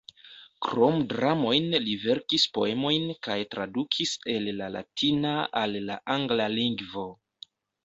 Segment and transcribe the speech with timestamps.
[0.67, 7.09] Krom dramojn li verkis poemojn kaj tradukis el la latina al la angla lingvo.